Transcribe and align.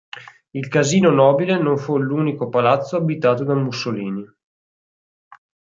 Il 0.53 0.67
Casino 0.67 1.11
Nobile 1.11 1.59
non 1.59 1.77
fu 1.77 1.95
l'unico 1.99 2.49
palazzo 2.49 2.97
abitato 2.97 3.43
da 3.43 3.53
Mussolini. 3.53 4.25